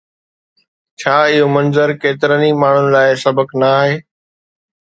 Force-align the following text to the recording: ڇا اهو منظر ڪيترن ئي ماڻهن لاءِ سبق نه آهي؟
ڇا 0.99 1.15
اهو 1.33 1.45
منظر 1.55 1.87
ڪيترن 2.03 2.41
ئي 2.47 2.51
ماڻهن 2.63 2.85
لاءِ 2.95 3.09
سبق 3.25 3.47
نه 3.61 3.69
آهي؟ 3.81 3.95